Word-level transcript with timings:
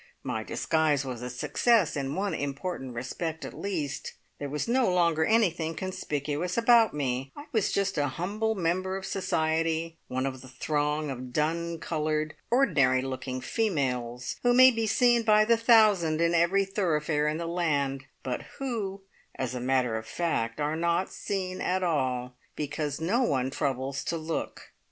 My 0.23 0.43
disguise 0.43 1.05
was 1.05 1.21
a 1.21 1.29
success 1.29 1.95
in 1.95 2.15
one 2.15 2.33
important 2.33 2.95
respect 2.95 3.45
at 3.45 3.53
least 3.53 4.13
there 4.39 4.49
was 4.49 4.67
no 4.67 4.91
longer 4.91 5.23
anything 5.25 5.75
conspicuous 5.75 6.57
about 6.57 6.91
me; 6.91 7.31
I 7.37 7.45
was 7.51 7.71
just 7.71 7.99
a 7.99 8.07
humble 8.07 8.55
member 8.55 8.97
of 8.97 9.05
society, 9.05 9.99
one 10.07 10.25
of 10.25 10.41
the 10.41 10.47
throng 10.47 11.11
of 11.11 11.31
dun 11.31 11.77
coloured, 11.77 12.33
ordinary 12.49 13.03
looking 13.03 13.41
females, 13.41 14.37
who 14.41 14.55
may 14.55 14.71
be 14.71 14.87
seen 14.87 15.21
by 15.21 15.45
the 15.45 15.55
thousand 15.55 16.19
in 16.19 16.33
every 16.33 16.65
thoroughfare 16.65 17.27
in 17.27 17.37
the 17.37 17.45
land, 17.45 18.05
but 18.23 18.41
who, 18.57 19.03
as 19.35 19.53
a 19.53 19.59
matter 19.61 19.97
of 19.97 20.07
fact, 20.07 20.59
are 20.59 20.75
not 20.75 21.13
seen 21.13 21.61
at 21.61 21.83
all, 21.83 22.35
because 22.55 22.99
no 22.99 23.21
one 23.21 23.51
troubles 23.51 24.03
to 24.05 24.17
look. 24.17 24.73